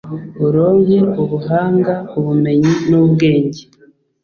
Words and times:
uronke 0.45 0.99
ubuhanga 1.23 1.93
ubumenyi 2.17 2.73
n’ubwenge 2.89 3.61